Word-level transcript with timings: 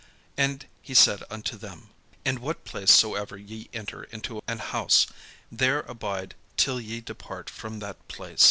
And 0.35 0.65
he 0.81 0.95
said 0.95 1.21
unto 1.29 1.55
them: 1.55 1.91
"In 2.25 2.41
what 2.41 2.65
place 2.65 2.89
soever 2.89 3.37
ye 3.37 3.69
enter 3.71 4.05
into 4.05 4.41
an 4.47 4.57
house, 4.57 5.05
there 5.51 5.81
abide 5.81 6.33
till 6.57 6.81
ye 6.81 7.01
depart 7.01 7.51
from 7.51 7.77
that 7.81 8.07
place. 8.07 8.39